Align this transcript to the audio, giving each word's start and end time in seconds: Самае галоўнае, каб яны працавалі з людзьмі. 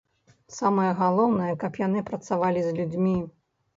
Самае 0.59 0.87
галоўнае, 1.01 1.51
каб 1.65 1.77
яны 1.87 1.99
працавалі 2.11 2.59
з 2.69 2.73
людзьмі. 2.79 3.17